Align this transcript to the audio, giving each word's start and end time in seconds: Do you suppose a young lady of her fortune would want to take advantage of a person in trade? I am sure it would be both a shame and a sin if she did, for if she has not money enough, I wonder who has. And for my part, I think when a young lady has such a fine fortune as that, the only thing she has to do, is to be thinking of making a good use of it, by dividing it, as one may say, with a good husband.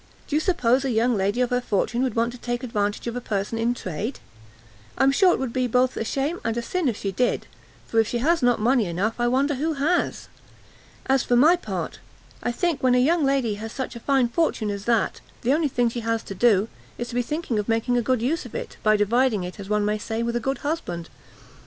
Do 0.25 0.35
you 0.35 0.39
suppose 0.39 0.83
a 0.83 0.89
young 0.89 1.15
lady 1.15 1.41
of 1.41 1.51
her 1.51 1.61
fortune 1.61 2.01
would 2.01 2.15
want 2.15 2.31
to 2.31 2.39
take 2.39 2.63
advantage 2.63 3.05
of 3.05 3.15
a 3.15 3.21
person 3.21 3.59
in 3.59 3.75
trade? 3.75 4.19
I 4.97 5.03
am 5.03 5.11
sure 5.11 5.31
it 5.31 5.37
would 5.37 5.53
be 5.53 5.67
both 5.67 5.95
a 5.95 6.03
shame 6.03 6.39
and 6.43 6.57
a 6.57 6.61
sin 6.63 6.87
if 6.89 6.97
she 6.97 7.11
did, 7.11 7.45
for 7.85 7.99
if 7.99 8.07
she 8.07 8.17
has 8.17 8.41
not 8.41 8.59
money 8.59 8.85
enough, 8.87 9.19
I 9.19 9.27
wonder 9.27 9.53
who 9.53 9.73
has. 9.73 10.27
And 11.05 11.21
for 11.21 11.35
my 11.35 11.55
part, 11.55 11.99
I 12.41 12.51
think 12.51 12.81
when 12.81 12.95
a 12.95 12.97
young 12.97 13.23
lady 13.23 13.53
has 13.61 13.71
such 13.71 13.95
a 13.95 13.99
fine 13.99 14.27
fortune 14.27 14.71
as 14.71 14.85
that, 14.85 15.21
the 15.43 15.53
only 15.53 15.67
thing 15.67 15.87
she 15.89 15.99
has 15.99 16.23
to 16.23 16.33
do, 16.33 16.67
is 16.97 17.09
to 17.09 17.13
be 17.13 17.21
thinking 17.21 17.59
of 17.59 17.69
making 17.69 17.95
a 17.95 18.01
good 18.01 18.23
use 18.23 18.43
of 18.43 18.55
it, 18.55 18.77
by 18.81 18.97
dividing 18.97 19.43
it, 19.43 19.59
as 19.59 19.69
one 19.69 19.85
may 19.85 19.99
say, 19.99 20.23
with 20.23 20.35
a 20.35 20.39
good 20.39 20.57
husband. 20.65 21.09